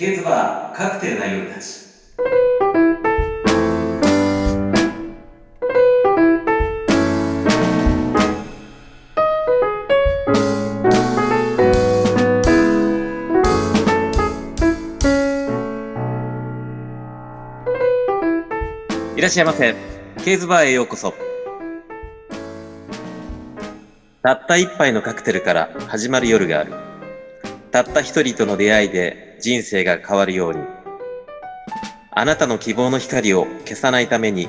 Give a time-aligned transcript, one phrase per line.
[0.00, 1.90] ケーズバーカクテルな夜たち。
[19.18, 19.74] いらっしゃいませ。
[20.24, 21.12] ケーズバーへようこそ。
[24.22, 26.72] たった一杯のカクテルから始まる夜がある。
[27.70, 30.60] たった一人との出会いで人生が変わるように。
[32.12, 34.48] あなたの希望の光を消さないために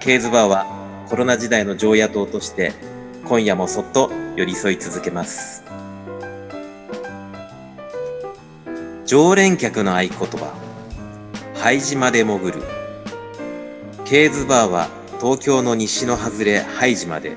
[0.00, 0.66] ケーズバーは
[1.08, 2.72] コロナ時代の常夜灯として
[3.24, 5.64] 今夜もそっと寄り添い続けます。
[9.06, 10.54] 常連客の合言葉
[11.54, 12.62] 拝島で潜る。
[14.04, 14.88] ケーズバーは
[15.20, 17.36] 東京の西の外れ拝島で。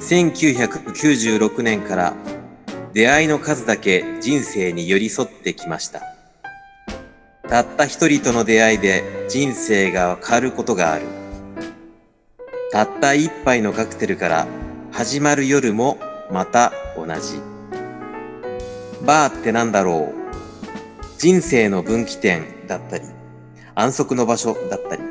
[0.00, 2.14] 1996年から
[2.92, 6.02] 出会いの数だけ人生に寄り添ってきました。
[7.48, 11.06] たった一人との出会いで人生が変わることがある。
[12.70, 14.46] たった一杯のカクテルから
[14.90, 15.98] 始まる夜も
[16.30, 17.40] また同じ。
[19.04, 20.22] バーってなんだろう。
[21.22, 23.04] 人生の分岐点だったり
[23.76, 25.02] 安息の場所だったり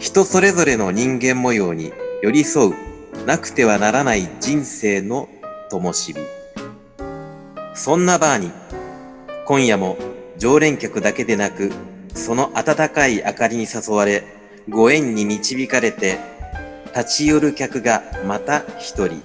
[0.00, 1.92] 人それぞれの人間模様に
[2.24, 5.28] 寄り添うなくてはならない人生の
[5.70, 6.41] 灯火。
[7.74, 8.50] そんなバーに
[9.46, 9.96] 今夜も
[10.38, 11.70] 常連客だけでなく
[12.14, 14.24] その温かい明かりに誘われ
[14.68, 16.18] ご縁に導かれて
[16.94, 19.22] 立ち寄る客がまた一人。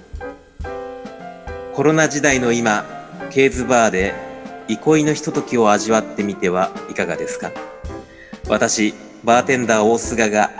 [1.74, 2.84] コロナ時代の今
[3.30, 4.14] ケーズバーで
[4.66, 7.52] 憩いのひとときを味わってみてはいかがですか？
[8.48, 10.50] 私バーテンダー大菅が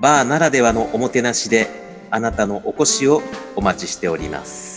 [0.00, 1.68] バーならではのおもてなしで
[2.10, 3.20] あなたのお越しを
[3.56, 4.73] お待ちしております。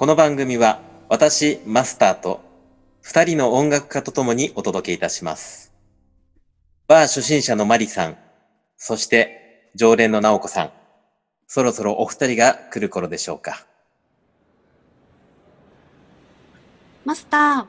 [0.00, 2.40] この番組は私マスターと
[3.02, 5.74] 二人の音楽家とともにお届けいたします。
[6.88, 8.16] バー初心者のマリさん
[8.78, 10.70] そして常連の直子さん。
[11.46, 13.66] そろそろお二人が来る頃でしょうか。
[17.04, 17.66] マスター、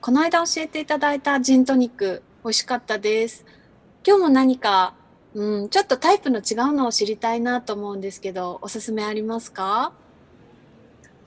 [0.00, 3.44] この間教えていただいたジントニック、美味しかったです。
[4.04, 4.96] 今日も何か、
[5.34, 9.92] うん、ちょっとタイプの違うのを知りたいなと思うんですけど、おすすめありますか？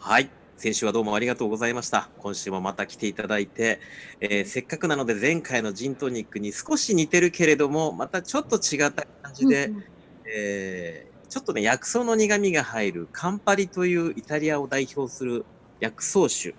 [0.07, 0.29] はい。
[0.55, 2.09] 先週はどうもありがとうございました。
[2.19, 3.79] 今週もまた来ていただいて、
[4.21, 9.83] えーせっかくなので前回のジントニックに少し似てるけれども、またちょっと違った感じで、うんうん
[10.27, 15.43] えーちょっとね、薬草の苦味が入るカンパリというイタリアを代表する
[15.79, 16.53] 薬草酒。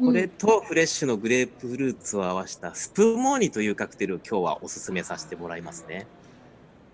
[0.00, 6.06] これとフレッシュのグレープフルーツを合わせたスプーモーニというカクテルを今日はおすすめさせてもらいますね。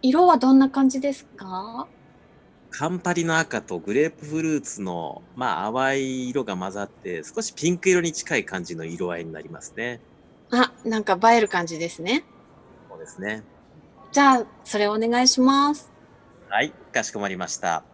[0.03, 1.87] 色はどんな感じですか？
[2.77, 10.01] カンパリの赤とグレープフルーツの、まあ、淡い色が混ざって、少しピンク色に近い感じの色合いになりますね。
[10.51, 12.25] あ、なんか映える感じですね。
[12.91, 13.45] そうですね。
[14.11, 15.89] じゃあ、それお願いします。
[16.49, 17.94] はい、かしこまりました。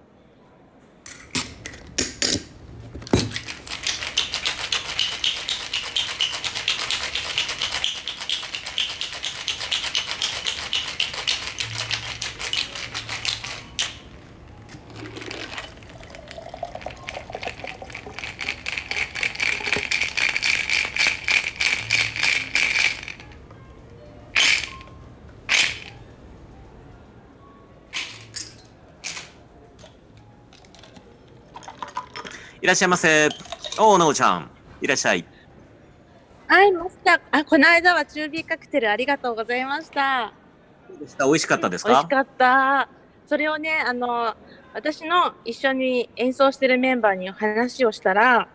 [32.62, 33.30] いらっしゃいませ。
[33.78, 34.50] おー、なおちゃん。
[34.82, 35.24] いらっしゃい。
[36.46, 37.20] はい、マスター。
[37.30, 40.34] あ、この間は中火カクテルありがとうございました。
[40.86, 41.24] どうでした？
[41.24, 41.88] 美味しかったですか？
[41.88, 42.88] 美味しかった。
[43.26, 44.34] それをね、あの、
[44.74, 48.46] 私の一緒に演奏してるメンバーに話をしたら、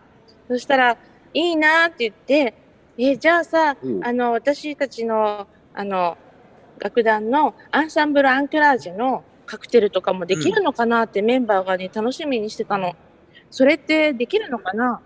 [0.46, 0.96] そしたら、
[1.34, 2.54] いいなって言って、
[2.98, 6.16] え、じゃあさ、うんあの、私たちの、あの、
[6.78, 12.94] 楽団のアンサンブル・アンクラージュのカクテルとかもできるのかなってメンバーがね、楽しみにしてたの。
[13.56, 15.00] それってできるのかな？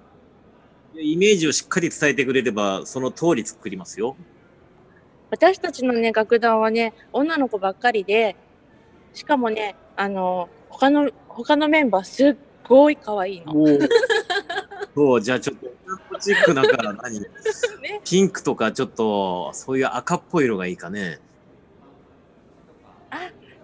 [0.97, 4.16] イメージをしっかり伝えてくれれば、その通り作りますよ。
[5.30, 8.34] 私たちのね、楽団はね、女の子ばっかりで、
[9.15, 13.54] しかもね、あの、他の、他のメンバーすっごい可愛いの。
[14.97, 17.21] そう、じゃあちょっと、チックだから何？
[17.22, 17.28] ね
[18.04, 21.21] ピンクとかちょっと、そういう赤っぽい色がいいかね。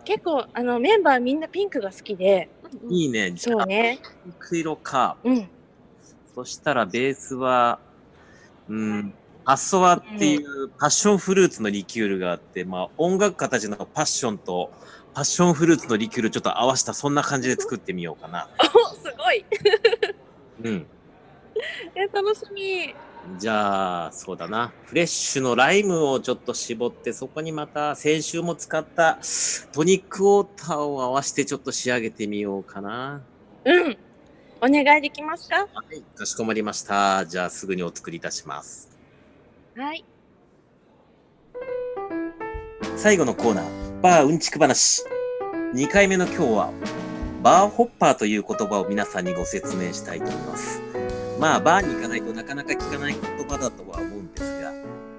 [0.04, 2.48] 結構、あの、メンバーみんなピンクが好きで、
[2.88, 3.32] いいね。
[3.32, 3.98] じゃあ、そうね。
[4.24, 5.16] ピンク色か。
[5.24, 5.48] うん。
[6.34, 7.78] そしたらベースは、
[8.68, 9.14] うん、
[9.44, 14.70] パッソワっていうパッションフルーツのリキュールがあって、まあ音楽家たちのパッションと
[15.14, 18.48] パッションフルーツのリキュールちょっと合わせたそんな感じで作ってみようかな。
[18.60, 19.44] お、すごい。
[20.62, 20.86] うん。
[21.94, 22.94] え、楽しみ。
[23.38, 24.72] じゃあ、そうだな。
[24.84, 29.18] フレッシュのライムをちょっと絞って、そこにまた先週も使った
[29.72, 33.20] トニックウォーターを合わせてちょっと仕上げてみようかな。
[33.64, 33.98] うん。
[34.58, 35.56] お願いできますか？
[35.56, 37.26] はい、かしこまりました。
[37.26, 38.88] じゃあすぐにお作りいたします。
[39.76, 40.04] はい。
[42.96, 45.04] 最後のコーナー、バーうんちく話。
[45.74, 46.72] 2回目の今日は、
[47.42, 50.80] バーホッパーという言葉を皆さんにご説明したいと思います。
[51.38, 54.72] まあ、バーに行かないとなかなか聞かない言葉だとは思うんですが、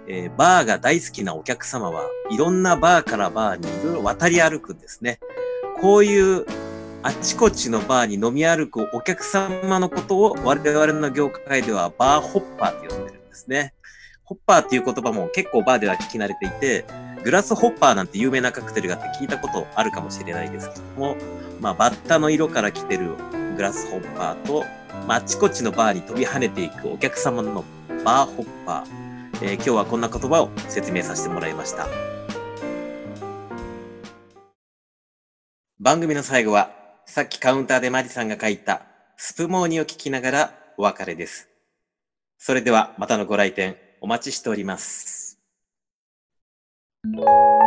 [0.07, 5.19] えーバーが大好きなお客様はいろんなバーからバーにいろいろ渡り歩くんですね。
[5.79, 6.45] こういう
[7.03, 13.73] あちこちのバーに飲み歩くお客様のことを我々の業界ではバーホッパーって呼んでるんですね。
[14.23, 16.85] ホッパーっていう言葉も結構バーでは聞き慣れていて、
[17.23, 21.15] グラスホッパーなんて有名なカクテルがあって聞いたことあるかもしれないですけども、
[21.61, 23.11] まあ、バッタの色から来てる
[23.55, 24.65] グラスホッパーと、
[25.07, 27.63] まあ、ちこちのバーに飛び跳ねていくお客様の
[28.03, 29.07] バーホッパー。
[29.41, 31.87] えー今日はこんな言葉を説明させてもらいました。
[35.79, 36.71] 番組の最後は、
[37.05, 38.81] さっきカウンターでマリさんが書いた
[39.15, 41.47] スプモーニを聞きながらお別れです。
[42.37, 45.39] それではまたのご来店お待ちしております。「